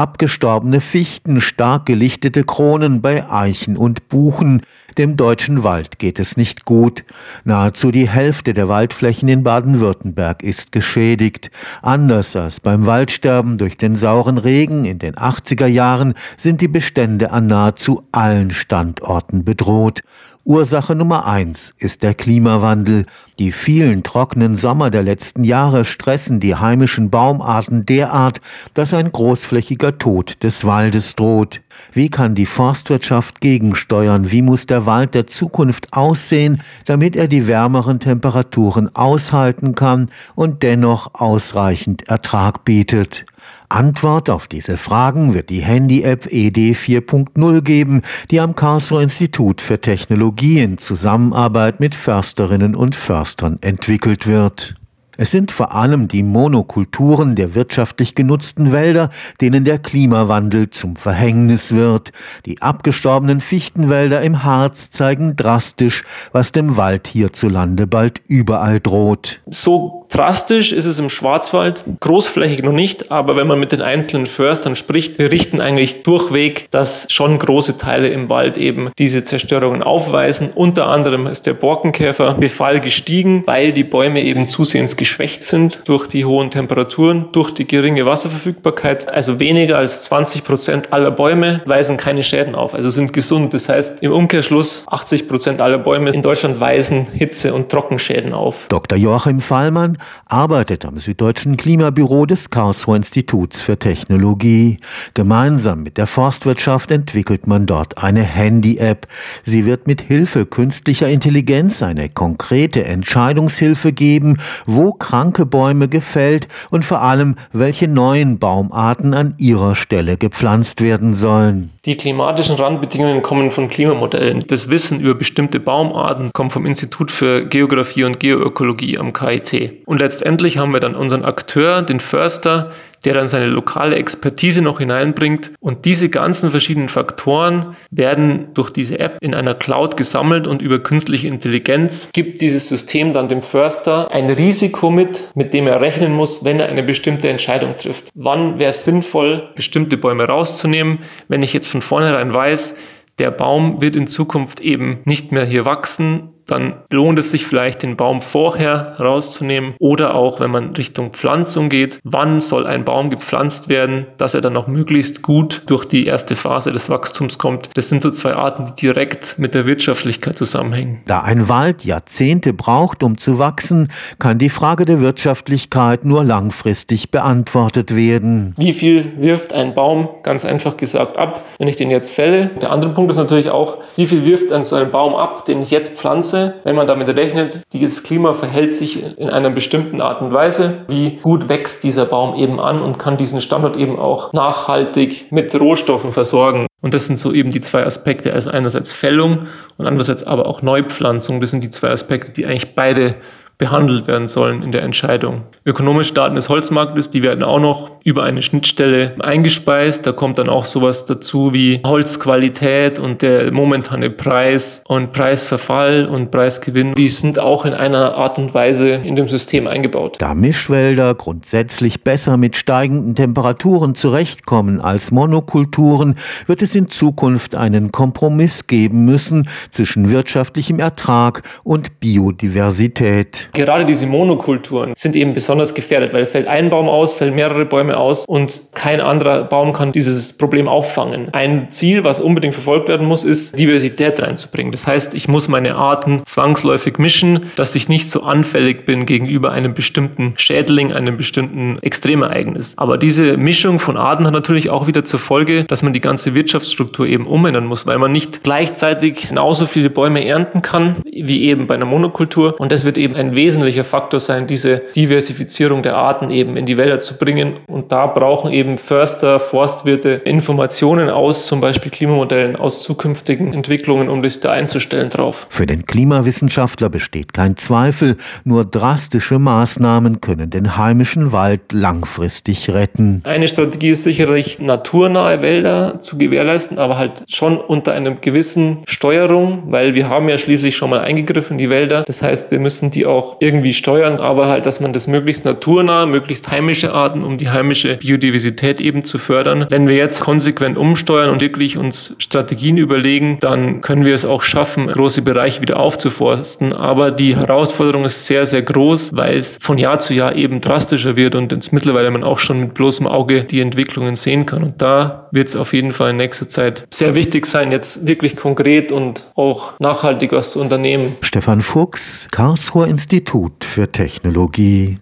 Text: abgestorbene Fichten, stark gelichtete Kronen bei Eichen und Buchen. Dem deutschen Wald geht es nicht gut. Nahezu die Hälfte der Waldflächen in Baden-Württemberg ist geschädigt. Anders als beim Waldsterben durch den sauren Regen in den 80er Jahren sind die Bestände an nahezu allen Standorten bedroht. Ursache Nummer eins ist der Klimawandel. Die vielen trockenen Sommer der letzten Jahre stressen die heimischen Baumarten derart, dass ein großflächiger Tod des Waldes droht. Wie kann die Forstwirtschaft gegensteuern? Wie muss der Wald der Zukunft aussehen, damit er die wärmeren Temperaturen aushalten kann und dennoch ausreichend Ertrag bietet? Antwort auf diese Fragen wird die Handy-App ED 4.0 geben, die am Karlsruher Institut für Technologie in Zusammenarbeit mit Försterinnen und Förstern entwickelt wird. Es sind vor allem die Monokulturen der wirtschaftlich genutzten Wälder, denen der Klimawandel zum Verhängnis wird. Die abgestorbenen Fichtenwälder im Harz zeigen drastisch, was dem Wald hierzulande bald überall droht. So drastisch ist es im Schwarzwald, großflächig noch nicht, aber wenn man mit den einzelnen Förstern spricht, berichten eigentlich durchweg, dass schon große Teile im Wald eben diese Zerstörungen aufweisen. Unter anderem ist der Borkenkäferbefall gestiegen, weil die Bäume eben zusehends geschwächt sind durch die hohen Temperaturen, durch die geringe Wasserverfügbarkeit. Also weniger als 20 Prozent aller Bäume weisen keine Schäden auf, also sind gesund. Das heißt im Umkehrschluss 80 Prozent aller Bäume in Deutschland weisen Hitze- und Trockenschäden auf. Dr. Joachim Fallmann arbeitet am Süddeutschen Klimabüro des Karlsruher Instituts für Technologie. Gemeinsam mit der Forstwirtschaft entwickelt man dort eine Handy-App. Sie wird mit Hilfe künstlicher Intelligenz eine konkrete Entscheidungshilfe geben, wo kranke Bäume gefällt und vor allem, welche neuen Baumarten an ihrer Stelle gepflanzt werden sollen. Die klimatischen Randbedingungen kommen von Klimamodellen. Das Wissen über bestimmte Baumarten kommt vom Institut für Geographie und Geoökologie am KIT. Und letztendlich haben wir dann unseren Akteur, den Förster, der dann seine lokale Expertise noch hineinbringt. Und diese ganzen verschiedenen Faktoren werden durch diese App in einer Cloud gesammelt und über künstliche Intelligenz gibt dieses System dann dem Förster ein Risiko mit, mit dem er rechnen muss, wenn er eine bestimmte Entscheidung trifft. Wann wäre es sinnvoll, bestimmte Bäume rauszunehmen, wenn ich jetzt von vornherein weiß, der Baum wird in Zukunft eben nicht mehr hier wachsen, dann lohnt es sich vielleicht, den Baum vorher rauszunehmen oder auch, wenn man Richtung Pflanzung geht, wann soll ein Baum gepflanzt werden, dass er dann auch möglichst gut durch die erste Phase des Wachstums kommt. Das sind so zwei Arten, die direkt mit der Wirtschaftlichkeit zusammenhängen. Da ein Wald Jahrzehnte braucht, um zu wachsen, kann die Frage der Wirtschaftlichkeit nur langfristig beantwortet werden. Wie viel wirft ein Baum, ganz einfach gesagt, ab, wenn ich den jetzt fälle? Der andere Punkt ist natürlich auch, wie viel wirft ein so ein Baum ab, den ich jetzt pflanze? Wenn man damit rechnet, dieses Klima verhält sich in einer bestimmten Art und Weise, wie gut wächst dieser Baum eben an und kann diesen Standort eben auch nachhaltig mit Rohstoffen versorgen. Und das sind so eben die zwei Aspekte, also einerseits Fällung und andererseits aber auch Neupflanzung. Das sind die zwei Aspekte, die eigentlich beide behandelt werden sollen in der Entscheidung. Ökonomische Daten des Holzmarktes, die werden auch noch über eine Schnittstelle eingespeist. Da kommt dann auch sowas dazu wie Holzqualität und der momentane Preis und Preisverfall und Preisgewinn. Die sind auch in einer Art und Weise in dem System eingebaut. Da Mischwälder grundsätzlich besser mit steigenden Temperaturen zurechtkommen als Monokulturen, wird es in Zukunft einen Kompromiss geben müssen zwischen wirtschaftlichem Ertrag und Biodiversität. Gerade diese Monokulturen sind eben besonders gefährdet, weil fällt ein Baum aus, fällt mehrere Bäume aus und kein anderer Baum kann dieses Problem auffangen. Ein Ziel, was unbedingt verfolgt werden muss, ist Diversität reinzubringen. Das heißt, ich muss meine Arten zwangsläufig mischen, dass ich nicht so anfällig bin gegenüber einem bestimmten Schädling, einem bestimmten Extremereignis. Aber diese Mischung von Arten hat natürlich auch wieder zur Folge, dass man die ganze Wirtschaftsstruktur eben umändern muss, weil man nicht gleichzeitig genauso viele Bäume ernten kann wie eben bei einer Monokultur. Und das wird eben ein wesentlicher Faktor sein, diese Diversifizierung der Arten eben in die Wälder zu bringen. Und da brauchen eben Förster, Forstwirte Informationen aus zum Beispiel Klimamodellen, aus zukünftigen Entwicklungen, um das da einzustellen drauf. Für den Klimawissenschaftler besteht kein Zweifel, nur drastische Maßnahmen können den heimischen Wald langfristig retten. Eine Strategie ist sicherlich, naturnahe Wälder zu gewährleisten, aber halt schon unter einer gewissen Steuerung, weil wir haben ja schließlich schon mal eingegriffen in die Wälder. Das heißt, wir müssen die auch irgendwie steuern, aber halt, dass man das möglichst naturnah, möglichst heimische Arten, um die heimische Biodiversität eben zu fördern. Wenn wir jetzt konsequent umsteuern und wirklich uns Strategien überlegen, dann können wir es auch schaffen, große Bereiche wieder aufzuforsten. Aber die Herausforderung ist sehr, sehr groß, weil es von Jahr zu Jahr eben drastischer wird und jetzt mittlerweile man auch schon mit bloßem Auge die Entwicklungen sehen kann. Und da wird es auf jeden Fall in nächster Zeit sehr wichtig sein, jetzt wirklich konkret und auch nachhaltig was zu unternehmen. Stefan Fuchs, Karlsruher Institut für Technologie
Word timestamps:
abgestorbene 0.00 0.80
Fichten, 0.80 1.42
stark 1.42 1.84
gelichtete 1.84 2.42
Kronen 2.44 3.02
bei 3.02 3.30
Eichen 3.30 3.76
und 3.76 4.08
Buchen. 4.08 4.62
Dem 4.96 5.18
deutschen 5.18 5.62
Wald 5.62 5.98
geht 5.98 6.18
es 6.18 6.38
nicht 6.38 6.64
gut. 6.64 7.04
Nahezu 7.44 7.90
die 7.90 8.08
Hälfte 8.08 8.54
der 8.54 8.66
Waldflächen 8.66 9.28
in 9.28 9.42
Baden-Württemberg 9.42 10.42
ist 10.42 10.72
geschädigt. 10.72 11.50
Anders 11.82 12.34
als 12.34 12.60
beim 12.60 12.86
Waldsterben 12.86 13.58
durch 13.58 13.76
den 13.76 13.96
sauren 13.96 14.38
Regen 14.38 14.86
in 14.86 14.98
den 14.98 15.16
80er 15.16 15.66
Jahren 15.66 16.14
sind 16.38 16.62
die 16.62 16.68
Bestände 16.68 17.30
an 17.30 17.46
nahezu 17.46 18.02
allen 18.10 18.52
Standorten 18.52 19.44
bedroht. 19.44 20.00
Ursache 20.44 20.96
Nummer 20.96 21.26
eins 21.26 21.74
ist 21.78 22.02
der 22.02 22.14
Klimawandel. 22.14 23.04
Die 23.38 23.52
vielen 23.52 24.02
trockenen 24.02 24.56
Sommer 24.56 24.90
der 24.90 25.02
letzten 25.02 25.44
Jahre 25.44 25.84
stressen 25.84 26.40
die 26.40 26.56
heimischen 26.56 27.10
Baumarten 27.10 27.84
derart, 27.84 28.40
dass 28.72 28.94
ein 28.94 29.12
großflächiger 29.12 29.89
Tod 29.98 30.42
des 30.42 30.64
Waldes 30.64 31.14
droht. 31.14 31.62
Wie 31.92 32.08
kann 32.08 32.34
die 32.34 32.46
Forstwirtschaft 32.46 33.40
gegensteuern? 33.40 34.30
Wie 34.30 34.42
muss 34.42 34.66
der 34.66 34.86
Wald 34.86 35.14
der 35.14 35.26
Zukunft 35.26 35.92
aussehen, 35.92 36.62
damit 36.84 37.16
er 37.16 37.28
die 37.28 37.46
wärmeren 37.46 38.00
Temperaturen 38.00 38.94
aushalten 38.94 39.74
kann 39.74 40.10
und 40.34 40.62
dennoch 40.62 41.14
ausreichend 41.14 42.08
Ertrag 42.08 42.64
bietet? 42.64 43.26
Antwort 43.68 44.30
auf 44.30 44.48
diese 44.48 44.76
Fragen 44.76 45.34
wird 45.34 45.50
die 45.50 45.60
Handy-App 45.60 46.26
ED 46.26 46.72
4.0 46.72 47.60
geben, 47.62 48.02
die 48.30 48.40
am 48.40 48.54
Karlsruher 48.54 49.02
Institut 49.02 49.60
für 49.60 49.80
Technologie 49.80 50.60
in 50.60 50.78
Zusammenarbeit 50.78 51.78
mit 51.80 51.94
Försterinnen 51.94 52.74
und 52.74 52.94
Förstern 52.94 53.58
entwickelt 53.60 54.26
wird. 54.26 54.79
Es 55.20 55.32
sind 55.32 55.52
vor 55.52 55.74
allem 55.74 56.08
die 56.08 56.22
Monokulturen 56.22 57.36
der 57.36 57.54
wirtschaftlich 57.54 58.14
genutzten 58.14 58.72
Wälder, 58.72 59.10
denen 59.42 59.66
der 59.66 59.78
Klimawandel 59.78 60.70
zum 60.70 60.96
Verhängnis 60.96 61.74
wird. 61.74 62.12
Die 62.46 62.62
abgestorbenen 62.62 63.42
Fichtenwälder 63.42 64.22
im 64.22 64.44
Harz 64.44 64.90
zeigen 64.90 65.36
drastisch, 65.36 66.04
was 66.32 66.52
dem 66.52 66.78
Wald 66.78 67.06
hierzulande 67.06 67.86
bald 67.86 68.22
überall 68.28 68.80
droht. 68.80 69.42
So 69.50 69.99
drastisch 70.10 70.72
ist 70.72 70.84
es 70.84 70.98
im 70.98 71.08
Schwarzwald, 71.08 71.84
großflächig 72.00 72.62
noch 72.62 72.72
nicht, 72.72 73.10
aber 73.10 73.36
wenn 73.36 73.46
man 73.46 73.58
mit 73.58 73.72
den 73.72 73.80
einzelnen 73.80 74.26
Förstern 74.26 74.76
spricht, 74.76 75.16
berichten 75.16 75.60
eigentlich 75.60 76.02
durchweg, 76.02 76.68
dass 76.70 77.06
schon 77.10 77.38
große 77.38 77.78
Teile 77.78 78.08
im 78.08 78.28
Wald 78.28 78.58
eben 78.58 78.90
diese 78.98 79.24
Zerstörungen 79.24 79.82
aufweisen. 79.82 80.50
Unter 80.54 80.86
anderem 80.86 81.26
ist 81.26 81.46
der 81.46 81.54
Borkenkäferbefall 81.54 82.80
gestiegen, 82.80 83.44
weil 83.46 83.72
die 83.72 83.84
Bäume 83.84 84.22
eben 84.22 84.46
zusehends 84.46 84.96
geschwächt 84.96 85.44
sind 85.44 85.82
durch 85.84 86.06
die 86.08 86.24
hohen 86.24 86.50
Temperaturen, 86.50 87.28
durch 87.32 87.52
die 87.52 87.66
geringe 87.66 88.04
Wasserverfügbarkeit. 88.04 89.10
Also 89.12 89.38
weniger 89.38 89.78
als 89.78 90.02
20 90.04 90.44
Prozent 90.44 90.92
aller 90.92 91.10
Bäume 91.10 91.62
weisen 91.66 91.96
keine 91.96 92.22
Schäden 92.22 92.54
auf, 92.54 92.74
also 92.74 92.90
sind 92.90 93.12
gesund. 93.12 93.54
Das 93.54 93.68
heißt 93.68 94.02
im 94.02 94.12
Umkehrschluss 94.12 94.84
80 94.88 95.28
Prozent 95.28 95.60
aller 95.60 95.78
Bäume 95.78 96.10
in 96.10 96.22
Deutschland 96.22 96.60
weisen 96.60 97.06
Hitze- 97.12 97.54
und 97.54 97.68
Trockenschäden 97.68 98.32
auf. 98.32 98.66
Dr. 98.68 98.98
Joachim 98.98 99.40
Fallmann 99.40 99.96
arbeitet 100.26 100.84
am 100.84 100.98
Süddeutschen 100.98 101.56
Klimabüro 101.56 102.26
des 102.26 102.50
Karlsruher 102.50 102.96
Instituts 102.96 103.60
für 103.60 103.78
Technologie. 103.78 104.78
Gemeinsam 105.14 105.82
mit 105.82 105.96
der 105.96 106.06
Forstwirtschaft 106.06 106.90
entwickelt 106.90 107.46
man 107.46 107.66
dort 107.66 108.02
eine 108.02 108.22
Handy-App. 108.22 109.06
Sie 109.44 109.66
wird 109.66 109.86
mit 109.86 110.00
Hilfe 110.00 110.46
künstlicher 110.46 111.08
Intelligenz 111.08 111.82
eine 111.82 112.08
konkrete 112.08 112.84
Entscheidungshilfe 112.84 113.92
geben, 113.92 114.38
wo 114.66 114.92
kranke 114.92 115.46
Bäume 115.46 115.88
gefällt 115.88 116.48
und 116.70 116.84
vor 116.84 117.02
allem, 117.02 117.36
welche 117.52 117.88
neuen 117.88 118.38
Baumarten 118.38 119.14
an 119.14 119.34
ihrer 119.38 119.74
Stelle 119.74 120.16
gepflanzt 120.16 120.82
werden 120.82 121.14
sollen. 121.14 121.70
Die 121.86 121.96
klimatischen 121.96 122.56
Randbedingungen 122.56 123.22
kommen 123.22 123.50
von 123.50 123.68
Klimamodellen. 123.68 124.44
Das 124.48 124.68
Wissen 124.68 125.00
über 125.00 125.14
bestimmte 125.14 125.60
Baumarten 125.60 126.30
kommt 126.32 126.52
vom 126.52 126.66
Institut 126.66 127.10
für 127.10 127.46
Geographie 127.46 128.04
und 128.04 128.20
Geoökologie 128.20 128.98
am 128.98 129.12
KIT. 129.12 129.82
Und 129.90 129.98
letztendlich 129.98 130.56
haben 130.56 130.72
wir 130.72 130.78
dann 130.78 130.94
unseren 130.94 131.24
Akteur, 131.24 131.82
den 131.82 131.98
Förster, 131.98 132.70
der 133.04 133.14
dann 133.14 133.26
seine 133.26 133.46
lokale 133.46 133.96
Expertise 133.96 134.62
noch 134.62 134.78
hineinbringt. 134.78 135.50
Und 135.58 135.84
diese 135.84 136.08
ganzen 136.08 136.52
verschiedenen 136.52 136.88
Faktoren 136.88 137.74
werden 137.90 138.54
durch 138.54 138.70
diese 138.70 139.00
App 139.00 139.18
in 139.20 139.34
einer 139.34 139.56
Cloud 139.56 139.96
gesammelt 139.96 140.46
und 140.46 140.62
über 140.62 140.78
künstliche 140.78 141.26
Intelligenz 141.26 142.08
gibt 142.12 142.40
dieses 142.40 142.68
System 142.68 143.12
dann 143.12 143.28
dem 143.28 143.42
Förster 143.42 144.12
ein 144.12 144.30
Risiko 144.30 144.92
mit, 144.92 145.28
mit 145.34 145.52
dem 145.54 145.66
er 145.66 145.80
rechnen 145.80 146.12
muss, 146.12 146.44
wenn 146.44 146.60
er 146.60 146.68
eine 146.68 146.84
bestimmte 146.84 147.28
Entscheidung 147.28 147.76
trifft. 147.76 148.10
Wann 148.14 148.60
wäre 148.60 148.70
es 148.70 148.84
sinnvoll, 148.84 149.48
bestimmte 149.56 149.96
Bäume 149.96 150.22
rauszunehmen, 150.22 151.00
wenn 151.26 151.42
ich 151.42 151.52
jetzt 151.52 151.66
von 151.66 151.82
vornherein 151.82 152.32
weiß, 152.32 152.76
der 153.18 153.32
Baum 153.32 153.82
wird 153.82 153.96
in 153.96 154.06
Zukunft 154.06 154.60
eben 154.60 155.00
nicht 155.04 155.32
mehr 155.32 155.44
hier 155.44 155.64
wachsen, 155.64 156.29
dann 156.50 156.74
lohnt 156.90 157.18
es 157.18 157.30
sich 157.30 157.46
vielleicht, 157.46 157.82
den 157.82 157.96
Baum 157.96 158.20
vorher 158.20 158.96
rauszunehmen 158.98 159.74
oder 159.78 160.14
auch, 160.14 160.40
wenn 160.40 160.50
man 160.50 160.74
Richtung 160.74 161.12
Pflanzung 161.12 161.68
geht, 161.68 162.00
wann 162.04 162.40
soll 162.40 162.66
ein 162.66 162.84
Baum 162.84 163.10
gepflanzt 163.10 163.68
werden, 163.68 164.06
dass 164.18 164.34
er 164.34 164.40
dann 164.40 164.56
auch 164.56 164.66
möglichst 164.66 165.22
gut 165.22 165.62
durch 165.66 165.84
die 165.84 166.06
erste 166.06 166.36
Phase 166.36 166.72
des 166.72 166.88
Wachstums 166.88 167.38
kommt. 167.38 167.70
Das 167.74 167.88
sind 167.88 168.02
so 168.02 168.10
zwei 168.10 168.34
Arten, 168.34 168.66
die 168.66 168.80
direkt 168.80 169.38
mit 169.38 169.54
der 169.54 169.66
Wirtschaftlichkeit 169.66 170.38
zusammenhängen. 170.38 171.00
Da 171.06 171.20
ein 171.20 171.48
Wald 171.48 171.84
Jahrzehnte 171.84 172.52
braucht, 172.52 173.02
um 173.02 173.18
zu 173.18 173.38
wachsen, 173.38 173.88
kann 174.18 174.38
die 174.38 174.48
Frage 174.48 174.84
der 174.84 175.00
Wirtschaftlichkeit 175.00 176.04
nur 176.04 176.24
langfristig 176.24 177.10
beantwortet 177.10 177.94
werden. 177.94 178.54
Wie 178.56 178.72
viel 178.72 179.12
wirft 179.18 179.52
ein 179.52 179.74
Baum, 179.74 180.08
ganz 180.22 180.44
einfach 180.44 180.76
gesagt, 180.76 181.16
ab, 181.16 181.44
wenn 181.58 181.68
ich 181.68 181.76
den 181.76 181.90
jetzt 181.90 182.10
fälle? 182.10 182.50
Der 182.60 182.70
andere 182.70 182.92
Punkt 182.92 183.10
ist 183.10 183.16
natürlich 183.16 183.50
auch, 183.50 183.78
wie 183.96 184.06
viel 184.06 184.24
wirft 184.24 184.50
ein 184.52 184.64
so 184.64 184.76
ein 184.76 184.90
Baum 184.90 185.14
ab, 185.14 185.44
den 185.44 185.62
ich 185.62 185.70
jetzt 185.70 185.92
pflanze? 185.92 186.39
Wenn 186.64 186.76
man 186.76 186.86
damit 186.86 187.08
rechnet, 187.08 187.62
dieses 187.72 188.02
Klima 188.02 188.32
verhält 188.32 188.74
sich 188.74 189.02
in 189.18 189.30
einer 189.30 189.50
bestimmten 189.50 190.00
Art 190.00 190.20
und 190.20 190.32
Weise, 190.32 190.84
wie 190.88 191.16
gut 191.22 191.48
wächst 191.48 191.84
dieser 191.84 192.06
Baum 192.06 192.34
eben 192.36 192.60
an 192.60 192.82
und 192.82 192.98
kann 192.98 193.16
diesen 193.16 193.40
Standort 193.40 193.76
eben 193.76 193.98
auch 193.98 194.32
nachhaltig 194.32 195.30
mit 195.30 195.54
Rohstoffen 195.58 196.12
versorgen. 196.12 196.66
Und 196.82 196.94
das 196.94 197.06
sind 197.06 197.18
so 197.18 197.32
eben 197.32 197.50
die 197.50 197.60
zwei 197.60 197.84
Aspekte, 197.84 198.32
also 198.32 198.50
einerseits 198.50 198.92
Fällung 198.92 199.46
und 199.76 199.86
andererseits 199.86 200.24
aber 200.24 200.46
auch 200.46 200.62
Neupflanzung. 200.62 201.40
Das 201.40 201.50
sind 201.50 201.62
die 201.62 201.70
zwei 201.70 201.90
Aspekte, 201.90 202.32
die 202.32 202.46
eigentlich 202.46 202.74
beide 202.74 203.16
behandelt 203.58 204.06
werden 204.06 204.26
sollen 204.26 204.62
in 204.62 204.72
der 204.72 204.82
Entscheidung. 204.82 205.42
Ökonomische 205.66 206.14
Daten 206.14 206.34
des 206.34 206.48
Holzmarktes, 206.48 207.10
die 207.10 207.22
werden 207.22 207.44
auch 207.44 207.60
noch 207.60 207.90
über 208.04 208.24
eine 208.24 208.42
Schnittstelle 208.42 209.14
eingespeist. 209.20 210.06
Da 210.06 210.12
kommt 210.12 210.38
dann 210.38 210.48
auch 210.48 210.64
sowas 210.64 211.04
dazu 211.04 211.52
wie 211.52 211.80
Holzqualität 211.84 212.98
und 212.98 213.22
der 213.22 213.52
momentane 213.52 214.10
Preis 214.10 214.82
und 214.86 215.12
Preisverfall 215.12 216.06
und 216.06 216.30
Preisgewinn. 216.30 216.94
Die 216.94 217.08
sind 217.08 217.38
auch 217.38 217.64
in 217.64 217.74
einer 217.74 218.14
Art 218.14 218.38
und 218.38 218.54
Weise 218.54 218.90
in 218.90 219.16
dem 219.16 219.28
System 219.28 219.66
eingebaut. 219.66 220.16
Da 220.18 220.34
Mischwälder 220.34 221.14
grundsätzlich 221.14 222.02
besser 222.02 222.36
mit 222.36 222.56
steigenden 222.56 223.14
Temperaturen 223.14 223.94
zurechtkommen 223.94 224.80
als 224.80 225.10
Monokulturen, 225.10 226.14
wird 226.46 226.62
es 226.62 226.74
in 226.74 226.88
Zukunft 226.88 227.54
einen 227.54 227.92
Kompromiss 227.92 228.66
geben 228.66 229.04
müssen 229.04 229.48
zwischen 229.70 230.10
wirtschaftlichem 230.10 230.78
Ertrag 230.78 231.42
und 231.64 232.00
Biodiversität. 232.00 233.50
Gerade 233.52 233.84
diese 233.84 234.06
Monokulturen 234.06 234.94
sind 234.96 235.16
eben 235.16 235.34
besonders 235.34 235.74
gefährdet, 235.74 236.12
weil 236.12 236.26
fällt 236.26 236.46
ein 236.46 236.70
Baum 236.70 236.88
aus, 236.88 237.14
fällt 237.14 237.34
mehrere 237.34 237.64
Bäume 237.64 237.89
aus 237.94 238.24
und 238.26 238.62
kein 238.74 239.00
anderer 239.00 239.44
Baum 239.44 239.72
kann 239.72 239.92
dieses 239.92 240.32
Problem 240.32 240.68
auffangen. 240.68 241.28
Ein 241.32 241.70
Ziel, 241.70 242.04
was 242.04 242.20
unbedingt 242.20 242.54
verfolgt 242.54 242.88
werden 242.88 243.06
muss, 243.06 243.24
ist 243.24 243.58
Diversität 243.58 244.20
reinzubringen. 244.20 244.72
Das 244.72 244.86
heißt, 244.86 245.14
ich 245.14 245.28
muss 245.28 245.48
meine 245.48 245.74
Arten 245.74 246.22
zwangsläufig 246.24 246.98
mischen, 246.98 247.50
dass 247.56 247.74
ich 247.74 247.88
nicht 247.88 248.08
so 248.08 248.22
anfällig 248.22 248.86
bin 248.86 249.06
gegenüber 249.06 249.52
einem 249.52 249.74
bestimmten 249.74 250.34
Schädling, 250.36 250.92
einem 250.92 251.16
bestimmten 251.16 251.78
Extremereignis. 251.82 252.74
Aber 252.76 252.98
diese 252.98 253.36
Mischung 253.36 253.78
von 253.78 253.96
Arten 253.96 254.26
hat 254.26 254.32
natürlich 254.32 254.70
auch 254.70 254.86
wieder 254.86 255.04
zur 255.04 255.20
Folge, 255.20 255.64
dass 255.64 255.82
man 255.82 255.92
die 255.92 256.00
ganze 256.00 256.34
Wirtschaftsstruktur 256.34 257.06
eben 257.06 257.26
umändern 257.26 257.66
muss, 257.66 257.86
weil 257.86 257.98
man 257.98 258.12
nicht 258.12 258.42
gleichzeitig 258.42 259.28
genauso 259.28 259.66
viele 259.66 259.90
Bäume 259.90 260.24
ernten 260.24 260.62
kann 260.62 260.96
wie 261.04 261.44
eben 261.44 261.66
bei 261.66 261.74
einer 261.74 261.84
Monokultur. 261.84 262.56
Und 262.58 262.72
das 262.72 262.84
wird 262.84 262.98
eben 262.98 263.14
ein 263.14 263.34
wesentlicher 263.34 263.84
Faktor 263.84 264.20
sein, 264.20 264.46
diese 264.46 264.82
Diversifizierung 264.94 265.82
der 265.82 265.96
Arten 265.96 266.30
eben 266.30 266.56
in 266.56 266.66
die 266.66 266.76
Wälder 266.76 267.00
zu 267.00 267.18
bringen. 267.18 267.56
Und 267.66 267.79
da 267.88 268.06
brauchen 268.06 268.52
eben 268.52 268.78
Förster, 268.78 269.40
Forstwirte 269.40 270.10
Informationen 270.10 271.10
aus 271.10 271.46
zum 271.46 271.60
Beispiel 271.60 271.90
Klimamodellen, 271.90 272.56
aus 272.56 272.82
zukünftigen 272.82 273.52
Entwicklungen, 273.52 274.08
um 274.08 274.22
das 274.22 274.40
da 274.40 274.52
einzustellen 274.52 275.10
drauf. 275.10 275.46
Für 275.48 275.66
den 275.66 275.86
Klimawissenschaftler 275.86 276.88
besteht 276.88 277.32
kein 277.32 277.56
Zweifel, 277.56 278.16
nur 278.44 278.64
drastische 278.64 279.38
Maßnahmen 279.38 280.20
können 280.20 280.50
den 280.50 280.76
heimischen 280.76 281.32
Wald 281.32 281.72
langfristig 281.72 282.70
retten. 282.70 283.22
Eine 283.24 283.48
Strategie 283.48 283.90
ist 283.90 284.02
sicherlich, 284.02 284.58
naturnahe 284.58 285.42
Wälder 285.42 286.00
zu 286.00 286.18
gewährleisten, 286.18 286.78
aber 286.78 286.96
halt 286.96 287.24
schon 287.28 287.58
unter 287.58 287.92
einer 287.92 288.12
gewissen 288.12 288.78
Steuerung, 288.86 289.64
weil 289.66 289.94
wir 289.94 290.08
haben 290.08 290.28
ja 290.28 290.38
schließlich 290.38 290.76
schon 290.76 290.90
mal 290.90 291.00
eingegriffen 291.00 291.54
in 291.54 291.58
die 291.58 291.70
Wälder. 291.70 292.04
Das 292.06 292.22
heißt, 292.22 292.50
wir 292.50 292.60
müssen 292.60 292.90
die 292.90 293.06
auch 293.06 293.36
irgendwie 293.40 293.74
steuern, 293.74 294.18
aber 294.18 294.48
halt, 294.48 294.66
dass 294.66 294.80
man 294.80 294.92
das 294.92 295.06
möglichst 295.06 295.44
naturnah, 295.44 296.06
möglichst 296.06 296.50
heimische 296.50 296.92
Arten, 296.92 297.24
um 297.24 297.38
die 297.38 297.48
heimische 297.70 297.98
Biodiversität 297.98 298.80
eben 298.80 299.04
zu 299.04 299.18
fördern. 299.18 299.66
Wenn 299.70 299.86
wir 299.86 299.94
jetzt 299.94 300.20
konsequent 300.20 300.76
umsteuern 300.76 301.30
und 301.30 301.40
wirklich 301.40 301.78
uns 301.78 302.14
Strategien 302.18 302.76
überlegen, 302.76 303.38
dann 303.40 303.80
können 303.80 304.04
wir 304.04 304.14
es 304.14 304.24
auch 304.24 304.42
schaffen, 304.42 304.88
große 304.88 305.22
Bereiche 305.22 305.62
wieder 305.62 305.78
aufzuforsten. 305.78 306.72
Aber 306.72 307.12
die 307.12 307.36
Herausforderung 307.36 308.04
ist 308.04 308.26
sehr, 308.26 308.46
sehr 308.46 308.62
groß, 308.62 309.10
weil 309.14 309.36
es 309.36 309.56
von 309.60 309.78
Jahr 309.78 310.00
zu 310.00 310.14
Jahr 310.14 310.34
eben 310.34 310.60
drastischer 310.60 311.14
wird 311.14 311.36
und 311.36 311.52
jetzt 311.52 311.72
mittlerweile 311.72 312.10
man 312.10 312.24
auch 312.24 312.40
schon 312.40 312.58
mit 312.58 312.74
bloßem 312.74 313.06
Auge 313.06 313.44
die 313.44 313.60
Entwicklungen 313.60 314.16
sehen 314.16 314.46
kann. 314.46 314.64
Und 314.64 314.82
da 314.82 315.28
wird 315.30 315.48
es 315.48 315.54
auf 315.54 315.72
jeden 315.72 315.92
Fall 315.92 316.10
in 316.10 316.16
nächster 316.16 316.48
Zeit 316.48 316.84
sehr 316.90 317.14
wichtig 317.14 317.46
sein, 317.46 317.70
jetzt 317.70 318.04
wirklich 318.04 318.36
konkret 318.36 318.90
und 318.90 319.26
auch 319.36 319.78
nachhaltig 319.78 320.32
was 320.32 320.52
zu 320.52 320.60
unternehmen. 320.60 321.14
Stefan 321.20 321.60
Fuchs, 321.60 322.26
Karlsruher 322.32 322.88
Institut 322.88 323.62
für 323.62 323.92
Technologie 323.92 324.98